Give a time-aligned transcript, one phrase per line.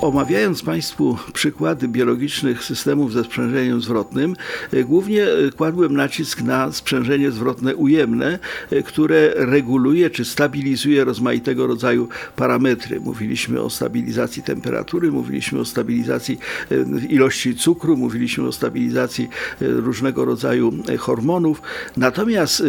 [0.00, 4.36] Omawiając Państwu przykłady biologicznych systemów ze sprzężeniem zwrotnym,
[4.72, 8.38] e, głównie e, kładłem nacisk na sprzężenie zwrotne ujemne,
[8.70, 13.00] e, które reguluje czy stabilizuje rozmaitego rodzaju parametry.
[13.00, 16.38] Mówiliśmy o stabilizacji temperatury, mówiliśmy o stabilizacji
[17.08, 19.28] ilości cukru, mówiliśmy o stabilizacji
[19.60, 21.62] różnego rodzaju hormonów.
[21.96, 22.62] Natomiast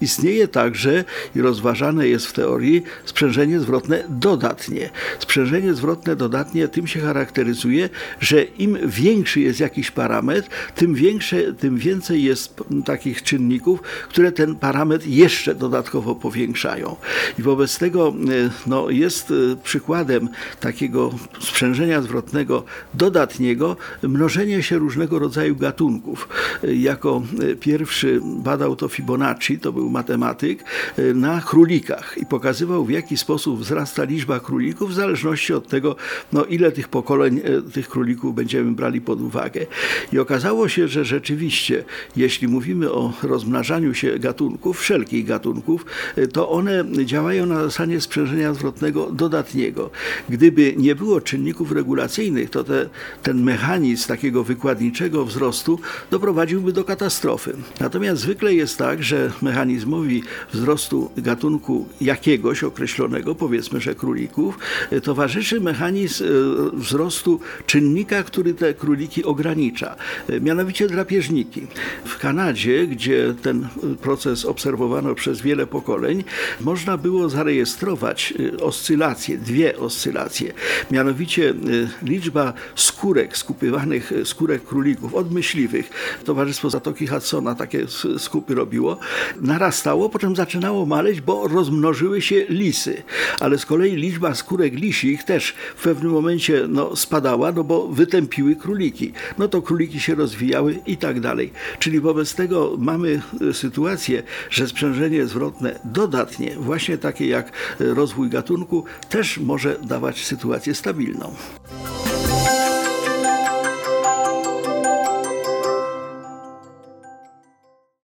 [0.00, 1.04] Istnieje także
[1.36, 4.90] i rozważane jest w teorii sprzężenie zwrotne dodatnie.
[5.18, 7.88] Sprzężenie zwrotne dodatnie tym się charakteryzuje,
[8.20, 14.56] że im większy jest jakiś parametr, tym, większe, tym więcej jest takich czynników, które ten
[14.56, 16.96] parametr jeszcze dodatkowo powiększają.
[17.38, 20.28] I wobec tego e, no, jest e, przykładem
[20.60, 26.28] takiego sprzężenia zwrotnego dodatniego mnożenie się różnego rodzaju gatunków.
[26.64, 27.22] E, jako
[27.60, 30.64] pierwszy badał to Fibonacci, to był był matematyk,
[30.98, 35.96] e, na królikach i pokazywał w jaki sposób wzrasta liczba królików w zależności od tego,
[36.32, 39.66] no, ile tych pokoleń e, tych królików będziemy brali pod uwagę.
[40.12, 41.84] I okazało się, że rzeczywiście,
[42.16, 45.86] jeśli mówimy o rozmnażaniu się gatunków, wszelkich gatunków,
[46.16, 49.90] e, to one działają na zasadzie sprzężenia zwrotnego dodatniego.
[50.28, 52.88] Gdyby nie było czynników regulacyjnych, to te,
[53.22, 55.80] ten mechanizm takiego wykładniczego wzrostu
[56.10, 57.56] doprowadziłby do katastrofy.
[57.80, 64.58] Natomiast zwykle jest tak, że mechanizm mechanizmowi wzrostu gatunku jakiegoś określonego, powiedzmy, że królików,
[64.90, 66.28] e, towarzyszy mechanizm e,
[66.72, 69.96] wzrostu czynnika, który te króliki ogranicza,
[70.28, 71.66] e, mianowicie drapieżniki.
[72.04, 73.68] W Kanadzie, gdzie ten
[74.02, 76.24] proces obserwowano przez wiele pokoleń,
[76.60, 80.52] można było zarejestrować oscylacje, dwie oscylacje,
[80.90, 81.54] mianowicie
[82.02, 85.90] liczba skórek, skupywanych skórek królików od myśliwych.
[86.24, 87.86] Towarzystwo Zatoki Hudsona takie
[88.18, 88.98] skupy robiło.
[89.40, 93.02] Naraz narastało, potem zaczynało maleć, bo rozmnożyły się lisy.
[93.40, 98.56] Ale z kolei liczba skórek lisich też w pewnym momencie no, spadała, no bo wytępiły
[98.56, 99.12] króliki.
[99.38, 101.52] No to króliki się rozwijały i tak dalej.
[101.78, 103.20] Czyli wobec tego mamy
[103.50, 110.24] e, sytuację, że sprzężenie zwrotne dodatnie, właśnie takie jak e, rozwój gatunku, też może dawać
[110.24, 111.34] sytuację stabilną.